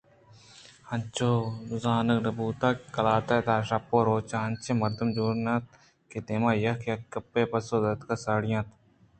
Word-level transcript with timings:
انچوش 0.93 1.45
زانگ 1.83 2.25
بوت 2.37 2.61
کہ 2.81 2.89
قلات 2.95 3.29
ءِ 3.35 3.45
تہا 3.47 3.57
شپ 3.69 3.85
ءُروچ 3.95 4.31
انچائیں 4.45 4.79
مردم 4.81 5.07
چاڑ 5.15 5.31
کہ 5.33 5.33
انت 5.37 5.63
کہ 6.09 6.17
دمان 6.27 6.55
ءَ 6.57 6.61
یک 6.65 6.79
یک 6.89 7.01
گپے 7.13 7.41
ءِ 7.47 7.49
پسو 7.51 7.75
دیگ 7.83 8.09
ءَ 8.13 8.23
ساڑی 8.23 8.49
اَنت 8.57 8.69